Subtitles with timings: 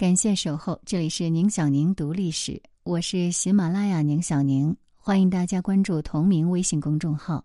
[0.00, 7.44] 感谢守候，这里是宁小宁读历史，我是喜马拉雅宁小宁，欢迎大家关注同名微信公众号。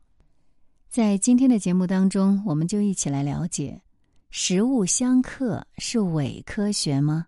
[0.87, 3.81] 在今天的节目当中，我们就一起来了解：
[4.29, 7.27] 食物相克是伪科学吗？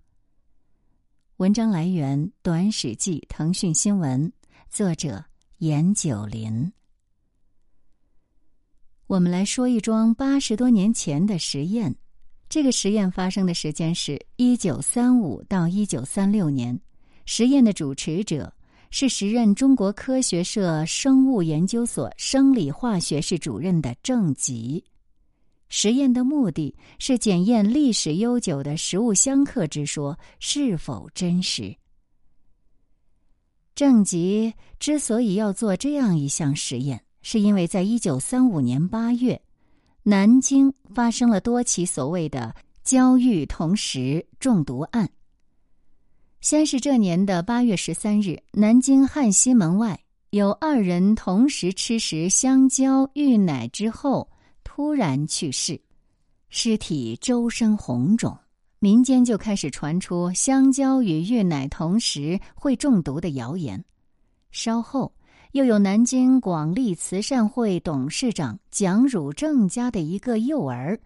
[1.35, 4.31] 文章来源《短史记》腾讯新闻，
[4.69, 5.25] 作者
[5.57, 6.71] 严九林。
[9.07, 11.93] 我们来说一桩八十多年前的实验。
[12.49, 16.79] 这个实验发生的时间是一九三五到一九三六年。
[17.25, 18.53] 实验的主持者
[18.89, 24.81] 是时任中国科学社生物研究所生理化学室主任的郑吉。
[25.67, 31.75] 实验的目的是检验历史悠久的食物相克之说是否真实。
[33.75, 39.41] 郑吉之所以要做这样一项实验，是因为在一九三五年八月。
[40.09, 45.09] 南京发生了多起所谓的焦裕同时中毒案。
[46.39, 54.29] 先是这年的八月十三日，南京汉西门外有二人同时吃食香蕉、芋奶之后
[54.63, 55.77] 突然去世，
[56.47, 58.37] 尸体周身红肿，
[58.79, 63.83] 民间就开始传出香蕉与芋奶同时会中毒的谣言。
[64.51, 65.11] 稍后。
[65.57, 70.99] 又有南京广利慈善会董事长蒋汝正家的一个幼儿，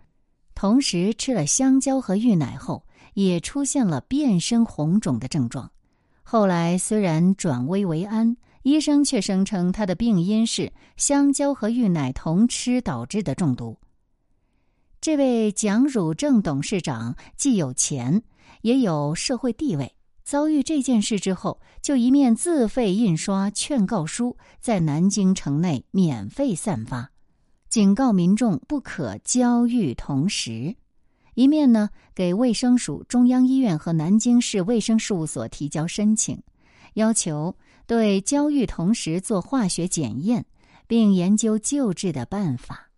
[0.54, 5.72] 同时吃了香蕉和芋奶后，也出现了变身红肿的症状。
[6.22, 13.78] 后来虽然转危为安，医生却声称他的病因是香蕉和芋奶同吃导致的中毒。
[15.00, 18.22] 这位蒋汝正董事长既有钱，
[18.64, 19.96] 也有社会地位。
[20.24, 27.12] 遭遇这件事之后，就一面自费印刷劝告书，在南京城内免费散发，
[27.70, 30.76] 警告民众不可交育同时；
[31.36, 36.42] 一面呢，给卫生署、中央医院和南京市卫生事务所提交申请，
[36.94, 40.46] 要求对交育同时做化学检验，
[40.88, 42.92] 并研究救治的办法。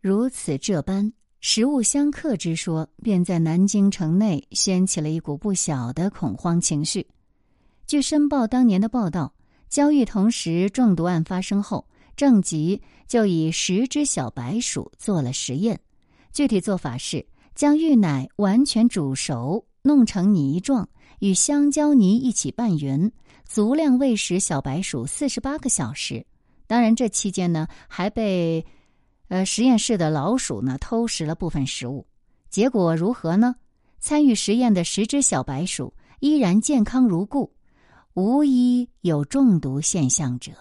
[0.00, 1.12] 如此这般。
[1.44, 7.04] 食物相克之说，便在南京城内掀起了一股不小的恐慌情绪。
[7.84, 9.34] 据《申报》当年的报道，
[9.68, 15.80] 焦裕同时中毒案发生后，郑吉就以十只小白鼠做了实验。
[16.32, 17.26] 具体做法是
[17.56, 20.88] 将芋奶完全煮熟，弄成泥状，
[21.18, 23.10] 与香蕉泥一起拌匀，
[23.44, 26.24] 足量喂食小白鼠四十八个小时。
[26.68, 28.64] 当然，这期间呢，还被。
[29.32, 32.06] 呃，实验室的老鼠呢偷食了部分食物，
[32.50, 33.54] 结果如何呢？
[33.98, 37.50] 参与实验的十只小白鼠依然健康如故，
[38.12, 40.52] 无一有中毒现象者。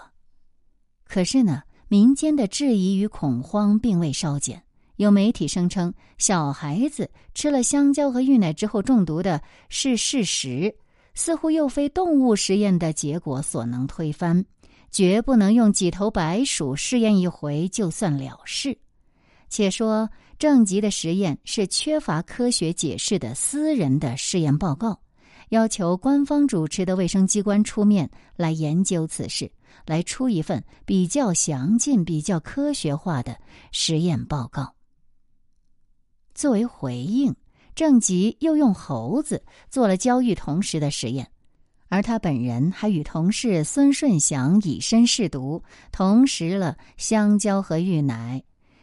[1.04, 4.64] 可是呢，民间的质疑与恐慌并未稍减，
[4.96, 10.74] 有媒体声称小孩子吃了香蕉和芋奶之后中毒的是事实，
[11.14, 14.46] 似乎又非动物实验的结果所能推翻。
[14.92, 18.78] 绝不能用几头白鼠试验一回就算了事。
[19.50, 25.00] 且说郑吉的实验是缺乏科学解释的私人的试验报告，
[25.50, 29.52] 要求官方主持的卫生机关出面来研究此事，
[29.86, 33.38] 来出一份比较详尽、比较科学化的
[33.72, 34.74] 实验报告。
[36.34, 37.36] 作为回应，
[37.76, 41.30] 郑吉又用猴子做了焦裕同时的实验。
[41.92, 48.42] 而他本人还与同事孙顺祥以身试毒，同食了香蕉和芋奶，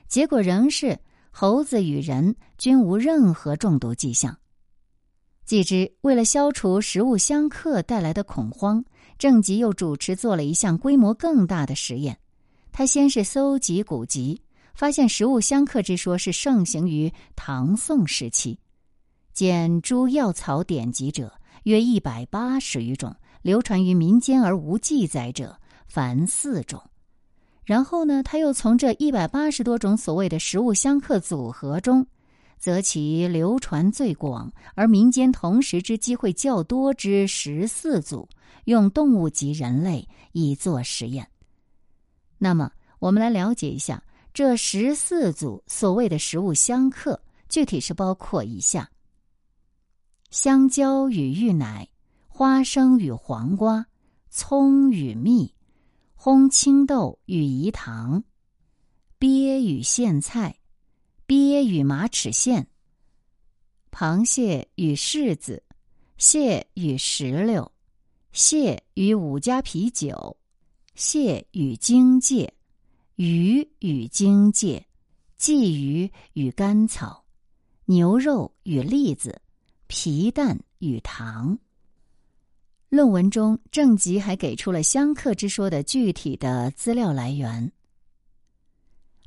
[0.08, 0.98] 结果仍是
[1.30, 4.36] 猴子与人均无任何中毒迹象。
[5.46, 8.84] 继之，为了消除食物相克带来的恐慌，
[9.16, 12.18] 郑吉又主持做了一项规模更大的实验。
[12.72, 14.42] 他先是搜集古籍，
[14.74, 18.58] 发现食物相克之说是盛行于唐宋时期，
[19.32, 21.32] 见诸药草典籍者。
[21.68, 26.82] 约一百八十余种流传于民间而无记载者，凡四种。
[27.66, 32.06] 然后呢，他又从这一百八十多种所谓的食物相克组合中，
[32.58, 38.26] 择其流传最广而民间同时之机会较多之十四组，
[38.64, 41.28] 用动物及人类以做实验。
[42.38, 44.02] 那么，我们来了解一下
[44.32, 48.88] 这十四组所谓的食物相克，具体是包括以下。
[50.30, 51.88] 香蕉与芋奶，
[52.26, 53.86] 花生与黄瓜，
[54.28, 55.54] 葱与蜜，
[56.18, 58.22] 烘青豆与饴糖，
[59.18, 60.58] 鳖与苋菜，
[61.26, 62.66] 鳖与马齿苋，
[63.90, 65.62] 螃蟹与柿子，
[66.18, 67.72] 蟹与石榴，
[68.32, 70.36] 蟹与五加啤酒，
[70.94, 72.52] 蟹与荆芥，
[73.16, 74.86] 鱼与荆芥，
[75.38, 77.24] 鲫鱼与甘草，
[77.86, 79.40] 牛肉与栗子。
[79.88, 81.58] 皮蛋与糖。
[82.90, 87.72] 论文中，郑吉还给出了相克之说的具体的资料来源。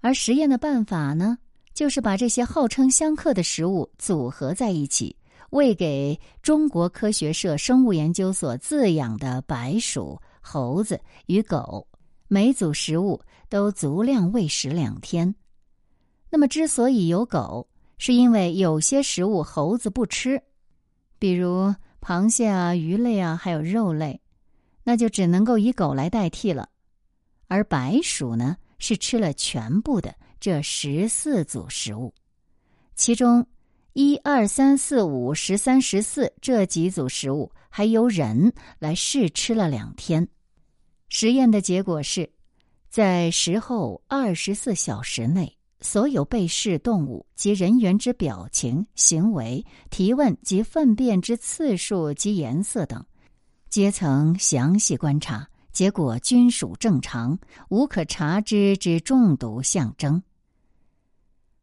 [0.02, 1.38] 而实验的办法呢，
[1.74, 5.16] 就是把这些号称相克的食物组合在一起，
[5.50, 11.88] 喂给中国科学社生物研究所饲养的白鼠、猴子与狗，
[12.28, 13.20] 每组食物
[13.50, 15.34] 都足量喂食两天。
[16.30, 17.68] 那么，之所以有狗，
[17.98, 20.42] 是因为有些食物猴子不吃，
[21.22, 21.72] 比如
[22.02, 24.20] 螃蟹啊、鱼类啊，还有肉类，
[24.84, 26.68] 那就只能够以狗来代替了。
[27.48, 28.58] 而白鼠呢？
[28.80, 32.12] 是吃了全部的这十四组食物，
[32.96, 33.46] 其中
[33.94, 40.28] 一二三四五十三十四这几组食物还由人来试吃了两天。
[41.10, 42.28] 实验的结果是，
[42.90, 53.06] 在食后二十四小时内，所有被试动物及人员之表情、行为、提问及粪便之次数及颜色等，
[53.70, 55.48] 皆曾详细观察。
[55.72, 57.40] 结果均属正常，
[57.70, 60.22] 无可查知之中毒象征。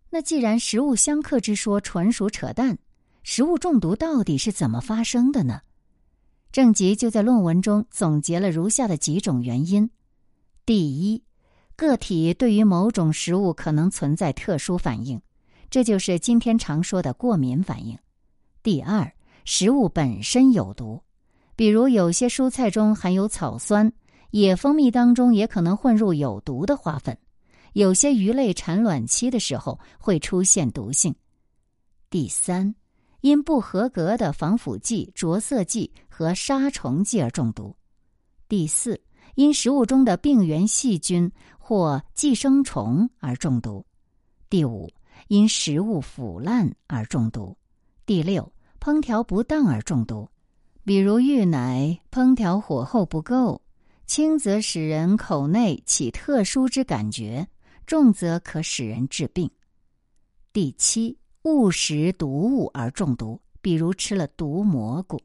[0.08, 2.78] 那既然食物相克之说纯属扯淡，
[3.22, 5.60] 食物中毒到底是怎么发生的呢？
[6.50, 9.90] 郑吉就在论文中总结了如下的几种原因：
[10.64, 11.22] 第一，
[11.78, 15.22] 个体对于某种食物可能存在特殊反应，
[15.70, 17.96] 这就是今天常说的过敏反应；
[18.64, 19.08] 第二，
[19.44, 21.00] 食物本身有毒。
[21.54, 23.92] 比如有些蔬菜中含有草酸，
[24.32, 27.16] 野蜂蜜当中也可能混入有毒的花粉，
[27.74, 31.14] 有些鱼类产卵期的时候会出现毒性。
[32.10, 32.74] 第三，
[33.20, 37.72] 因不合格的防腐剂、着色剂和杀虫剂而中毒。
[38.48, 39.00] 第四，
[39.36, 41.30] 因食物中的病原细菌
[41.68, 43.84] 或寄生虫而中毒。
[44.48, 44.90] 第五，
[45.26, 47.54] 因食物腐烂而中毒。
[48.06, 48.50] 第六，
[48.80, 50.26] 烹调不当而中毒。
[50.82, 53.60] 比如玉奶烹调火候不够，
[54.06, 57.46] 轻则使人口内起特殊之感觉，
[57.86, 59.50] 重则可使人致病。
[60.54, 65.20] 第七，误食毒物而中毒，比如吃了毒蘑菇。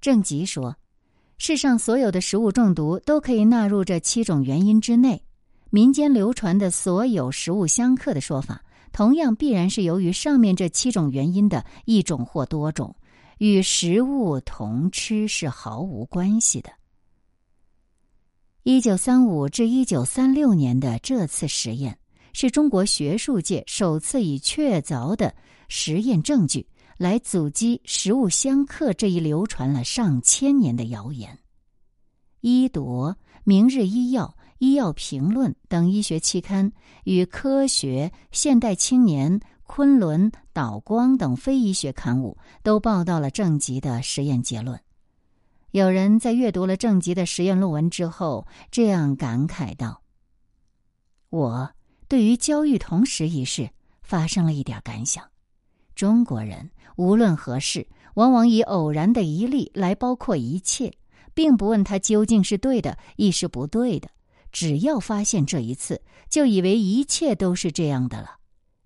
[0.00, 0.74] 郑吉说，
[1.38, 5.22] 世上所有的食物中毒都可以纳入这七种原因之内。
[5.70, 8.62] 民间流传的所有食物相克的说法，
[8.92, 12.96] 同样必然是由于上面这七种原因的一种或多种。
[13.38, 16.70] 与食物同吃是毫无关系的。
[18.62, 21.98] 一九三五至一九三六年的这次实验，
[22.32, 25.34] 是中国学术界首次以确凿的
[25.68, 26.66] 实验证据
[26.96, 31.38] 来阻击食物相克这一流传了上千年的谣言。
[32.40, 36.72] 医铎、明日医药、医药评论等医学期刊
[37.04, 39.40] 与科学、现代青年。
[39.68, 44.80] 昆仑、导光等非医学刊物都报道了正极的实验结论。
[45.72, 50.02] 有人在阅读了正极的实验论文之后，这样感慨道
[51.30, 51.68] ：“我
[52.06, 53.68] 对于焦裕同时一事
[54.02, 55.28] 发生了一点感想。
[55.96, 60.92] 中国人无论何事，往往以偶然的一例来包括一切，
[61.34, 64.10] 并不问他究竟是对的亦是不对的。
[64.52, 68.36] 只要发现这一次，就以为一切都是这样的了。”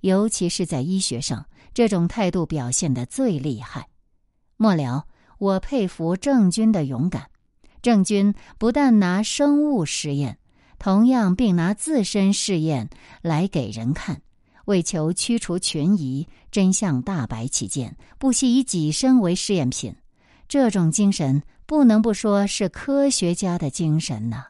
[0.01, 3.89] 尤其是在医学上，这种态度表现的最厉害。
[4.57, 5.05] 末了，
[5.39, 7.29] 我佩服郑军的勇敢。
[7.83, 10.39] 郑军不但拿生物试验，
[10.79, 12.89] 同样并拿自身试验
[13.21, 14.23] 来给人看，
[14.71, 19.95] 为求驱除群疑、真相大白起见，不惜以己身为试验品。
[20.49, 24.45] 这种精神，不能不说是科学家的精神呢。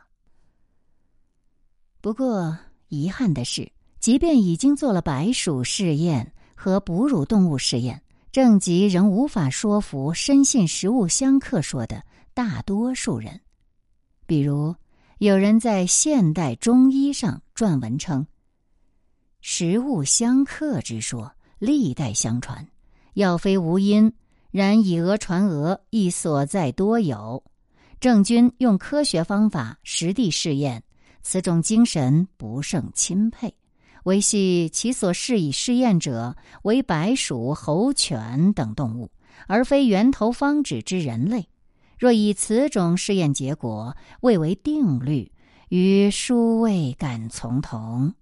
[2.00, 2.56] 不过，
[2.88, 3.72] 遗憾的是。
[3.98, 13.38] 即便已经做了白鼠试验和哺乳动物试验，郑吉仍无法说服深信食物相克说的大多数人。
[14.26, 14.74] 比如，
[15.18, 18.26] 有人在《现代中医》上撰文称
[19.40, 22.68] ：“食物相克之说历代相传，
[23.14, 24.12] 要非无因，
[24.50, 27.42] 然以讹传讹，亦所在多有。
[28.00, 30.82] 郑钧用科学方法实地试验，
[31.22, 33.54] 此种精神不胜钦佩。”
[34.04, 39.10] 维系其所试以试验者为白鼠、猴犬等动物，
[39.46, 41.46] 而非源头方指之人类。
[41.98, 45.30] 若以此种试验结果未为定律，
[45.68, 48.14] 与殊未敢从同。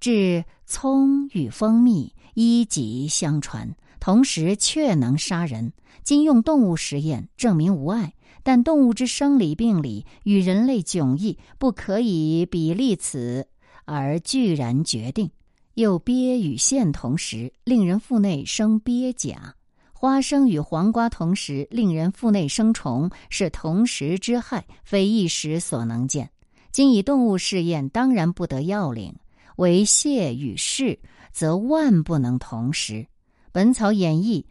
[0.00, 5.72] 至葱与蜂蜜一级相传，同时确能杀人。
[6.04, 13.46] 今用动物实验证明无碍，但动物之生理病理与人类迥异，不可以比例此。
[13.84, 15.30] 而居然决定，
[15.74, 19.54] 又鳖与线同时，令人腹内生鳖甲，
[19.92, 26.30] 花生与黄瓜同时，令人腹内生虫，是同时之害，非一时所能见。
[26.70, 29.12] 今以动物试验，当然不得要领；
[29.58, 30.98] 为蟹与柿，
[31.32, 32.94] 则万不能同时。
[33.50, 34.46] 《本草演义》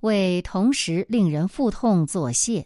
[0.00, 2.64] 为同时令人腹痛作泻。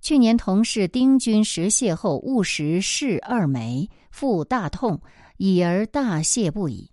[0.00, 5.00] 去年同事丁君食泻后误食柿二枚，腹大痛，
[5.36, 6.90] 已而大泻不已。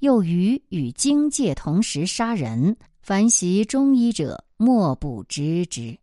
[0.00, 5.96] 又鱼与荆芥同时杀人，凡习中医者莫不知之。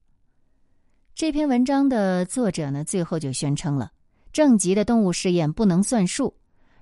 [1.13, 3.91] 这篇文章的作者呢，最后就宣称了
[4.31, 6.33] 正极的动物试验不能算数。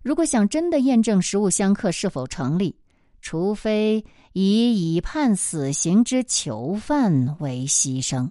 [0.04, 2.76] 如果想真的验证食物相克是否成立，
[3.22, 4.04] 除非
[4.34, 8.30] 以已判死刑之囚犯为牺牲。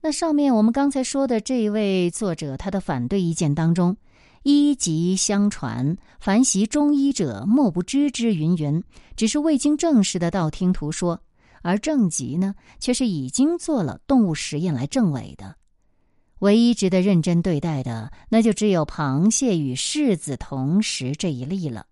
[0.00, 3.96] 那上面我们刚才说的这一位作者，他的反对意见当中，
[4.42, 8.82] 一级相传，凡习中医者莫不知之，云云，
[9.14, 11.20] 只是未经证实的道听途说。
[11.62, 15.56] 而正极呢，却是已经做了动物实验来证伪的。
[16.40, 21.86] 唯一值得认真对待的，那就只有螃蟹与柿子同时这一例了。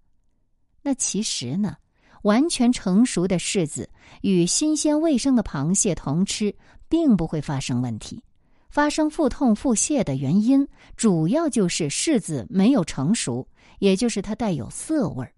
[0.82, 1.76] 那其实呢，
[2.22, 3.88] 完全成熟的柿子
[4.20, 6.54] 与新鲜卫生的螃蟹同吃。
[6.88, 8.22] 并不会发生问题。
[8.70, 13.46] 发生腹痛、腹泻的原因，主要就是柿子没有成熟，
[13.78, 15.30] 也就是它带有涩味儿。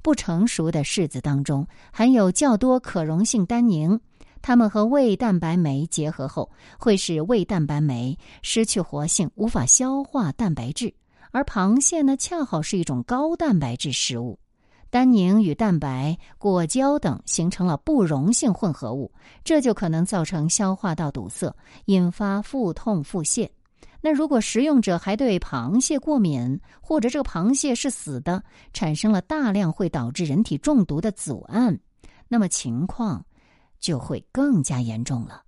[0.00, 4.00] 不成熟的柿子当中含有较多可溶性单宁，
[4.46, 10.92] 它们和胃蛋白酶结合后，会使胃蛋白酶失去活性，无法消化蛋白质。
[11.30, 14.38] 而螃蟹呢，恰好是一种高蛋白质食物。
[14.90, 19.10] 单宁与蛋白、果胶等形成了不溶性混合物，
[19.42, 21.50] 这就可能造成消化道堵塞，
[21.86, 23.48] 引发腹痛、腹泻。
[24.02, 31.80] 那如果食用者还对螃蟹过敏，或者这个螃蟹是死的，产生了大量会导致人体中毒的组胺，
[32.28, 33.24] 那么情况
[33.84, 35.44] 就会更加严重了。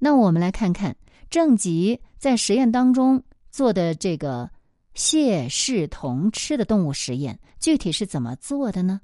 [0.00, 0.96] 那我们来看看
[1.30, 3.22] 郑吉在实验当中
[3.52, 4.50] 做的这个。
[4.94, 8.98] 蟹是同吃的动物实验，具体是怎么做的呢？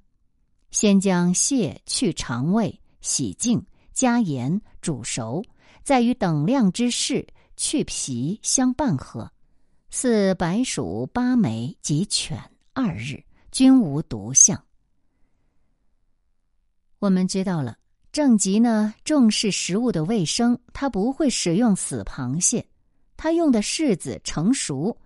[0.70, 5.44] 先将蟹去肠胃，洗净，加盐煮熟，
[5.82, 9.30] 再与等量之柿去皮相拌合，
[9.90, 14.64] 似白薯八枚及犬二日，均无毒相。
[17.00, 17.76] 我们知道了，
[18.12, 22.64] 正极呢重视食物的卫生，他不会使用死螃蟹，
[23.16, 24.96] 他用的柿子成熟。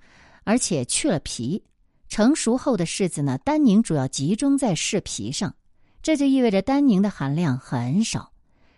[0.43, 1.63] 而且去了皮，
[2.09, 5.55] 成熟后的柿子呢，单宁主要集中在柿皮上，
[6.03, 8.33] 这就意味着单宁的含量很少。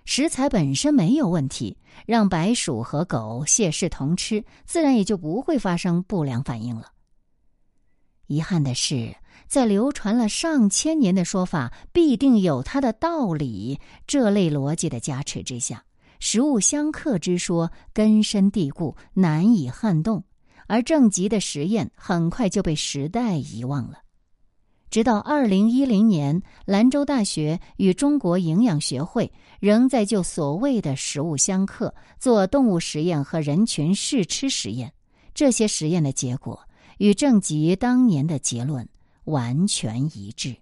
[0.05, 6.93] 食材本身没有问题，让白薯和狗、蟹柿同吃，自然也就不会发生不良反应了。
[8.27, 9.15] 遗憾的是，
[9.49, 15.83] 在流传了上千年的说法必定有它的道理这类逻辑的加持之下，
[16.21, 20.23] 食物相克之说根深蒂固，难以撼动。
[20.67, 24.00] 而正极的实验很快就被时代遗忘了，
[24.90, 34.93] 直到二零一零年，兰州大学与中国营养学会仍在就所谓的食物相克做动物实验和人群试吃实验。
[35.33, 36.61] 这些实验的结果
[36.99, 38.87] 与正极当年的结论
[39.29, 40.57] 完全一致。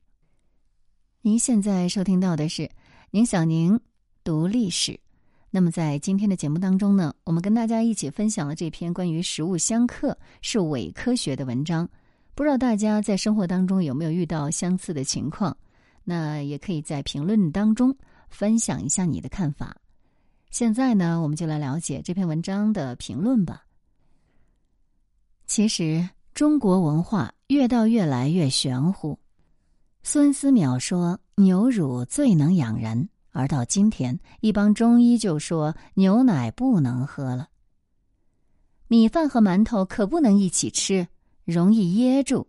[1.23, 2.69] 您现在收听到的是
[3.13, 3.79] 宁小宁
[4.25, 4.99] 读历史。
[5.51, 11.89] 那么，在今天的节目当中呢，我们跟大家一起分享了这篇关于食物相克是伪科学的文章。
[12.35, 15.57] 不知道大家在生活当中有没有遇到相似的情况？
[16.03, 17.97] 那也可以在评论当中
[18.29, 19.77] 分享一下你的看法。
[20.51, 23.65] 现在呢，我们就来了解这篇文章的评论吧。
[25.47, 29.19] 其实，中国文化越到越来越玄乎。
[30.02, 37.49] 孙思邈说：“牛乳最能养人。”而到今天，一帮中医就说牛奶不能喝了。
[38.87, 41.09] 米饭和馒头可不能一起吃，
[41.47, 42.47] 容易噎住。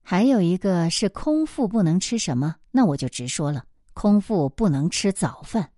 [0.00, 5.70] 还有一个是空腹不能吃什么，那我就直说了，空腹不能吃早饭。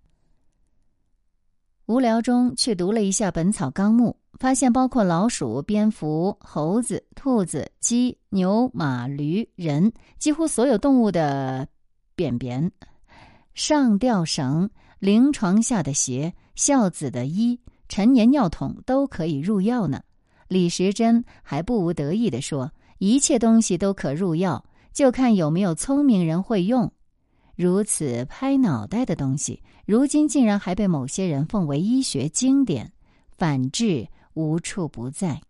[1.86, 11.68] 无聊中去读了一下《本草纲目》，发现包括老鼠、蝙蝠、猴子、兔子、鸡、牛、马、驴、人，几乎所有动物的。
[12.14, 12.70] 便便、
[13.54, 17.58] 上吊绳、临床下的鞋、孝子的衣、
[17.88, 20.02] 陈年尿桶都可以入药呢。
[20.48, 24.62] 李时珍还不无得意地说：“一切东西都可入药，
[24.92, 26.92] 就看有没有聪明人会用。”
[27.56, 32.92] 如此拍脑袋的东西，如今竟然还被某些人奉为医学经典，
[33.30, 35.40] 反制无处不在。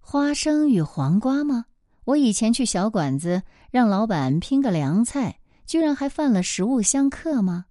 [0.00, 1.66] 花生与黄瓜吗？
[2.04, 7.66] 我以前去小馆子，让老板拼个凉菜，居然还犯了食物相克吗？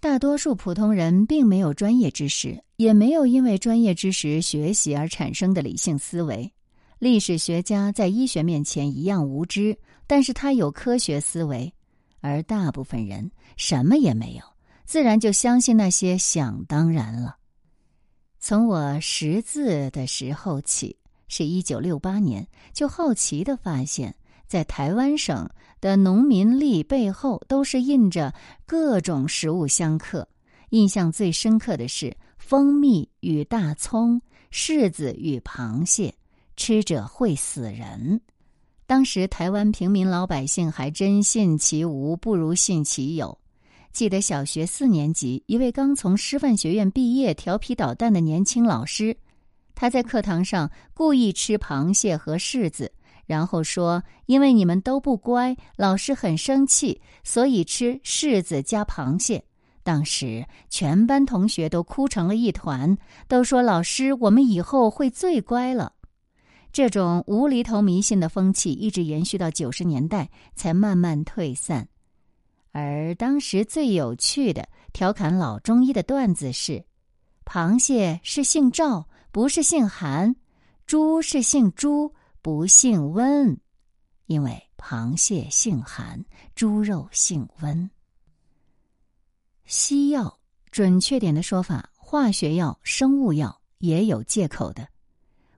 [0.00, 6.52] 大多数普通人并没有专业知识，也没有因为专业知识学习而产生的理性思维。
[6.98, 11.72] 历史学家在医学面前一样无知，但是他有科学思维，
[12.20, 14.42] 而大部分人什么也没有，
[14.84, 17.36] 自然就相信那些想当然了。
[18.48, 24.14] 从我识字的时候起，是一九六八年，就好奇的发现，
[24.46, 25.50] 在台湾省
[25.80, 28.32] 的农民历背后都是印着
[28.64, 30.28] 各种食物相克。
[30.68, 34.22] 印象最深刻的是蜂蜜与大葱、
[34.52, 36.14] 柿子与螃蟹。
[36.54, 38.20] 吃者会死人。
[38.86, 43.36] 当时台湾平民老百姓还真信其无，不如信其有。
[43.96, 49.16] 记得小学四年级，一位刚从师范学院毕业、调皮捣蛋的年轻老师，
[49.74, 52.92] 他在课堂上故意吃螃蟹和柿子，
[53.24, 59.42] 然后说：“因为你们都不乖，老师很生气，所以吃柿子加螃蟹。”
[59.82, 65.90] 当时全班同学都哭成了一团，都说：“老师，我们以后会最乖了。”
[66.70, 71.88] 这种无厘头迷信的风气一直延续到九十年代，才慢慢退散。
[72.78, 76.84] 而当时最有趣的调侃老中医的段子是：
[77.46, 80.34] 螃蟹是姓赵，不是姓韩；
[80.84, 83.58] 猪是姓朱，不姓温，
[84.26, 86.22] 因为螃蟹姓韩，
[86.54, 87.88] 猪肉姓温。
[89.64, 90.38] 西药，
[90.70, 94.86] 准确点的说法，化学药、生物药也有借口的。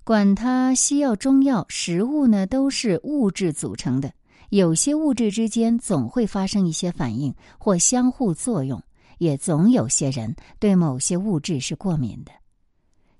[0.04, 4.12] 管它西药、中药、食物呢，都是物质组成的。
[4.50, 8.82] 有些物质之间总会发生一些反应或相互作用，
[9.18, 12.32] 也总有些人对某些物质是过敏的。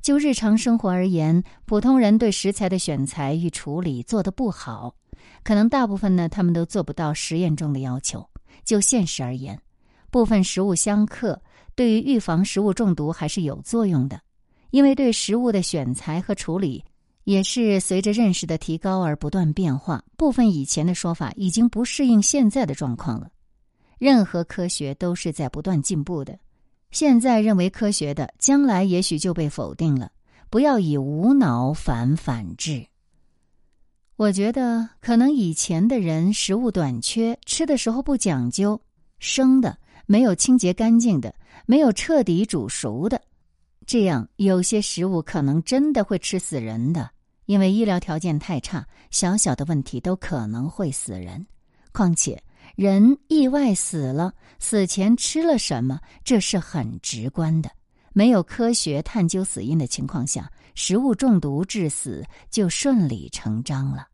[0.01, 4.95] 就日常生活而言，普通人对食材的选材与处理做得不好，
[5.43, 8.27] 可能大部分呢，他们都做不到实验中的要求。
[8.65, 9.61] 就现实而言，
[10.11, 11.41] 部分食物相克
[11.75, 14.19] 对于预防食物中毒还是有作用的。
[14.71, 16.85] 因为对食物的选材和处理，
[17.29, 20.03] 也是随着认识的提高而不断变化。
[20.17, 23.29] 部分以前的说法已经不适应现在的状况了。
[23.99, 26.39] 任何科学都是在不断进步的。
[26.91, 30.11] 现在认为科学的，将来也许就被否定了。
[30.49, 32.87] 不要以无脑反反制。
[34.17, 38.81] 我觉得可能以前的人食物短缺，吃的时候不讲究，
[39.19, 41.35] 生的没有清洁干净的，
[41.67, 43.21] 没有彻底煮熟的。
[43.85, 47.11] 这样，有些食物可能真的会吃死人的，
[47.49, 51.47] 因为医疗条件太差，小小的问题都可能会死人。
[51.93, 52.39] 况且，
[52.77, 57.71] 人意外死了，死前吃了什么，这是很直观的。
[58.13, 64.07] 没有科学探究死因的情况下，食物中毒致死就顺理成章了。